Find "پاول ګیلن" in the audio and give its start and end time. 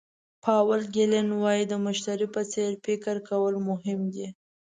0.43-1.27